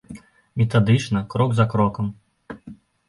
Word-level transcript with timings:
Метадычна, 0.61 1.21
крок 1.33 1.55
за 1.59 1.65
крокам. 1.75 2.11